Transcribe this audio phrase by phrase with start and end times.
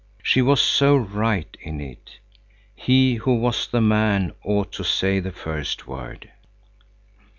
[0.23, 2.17] She was so right in it.
[2.73, 6.31] He who was the man ought to say the first word.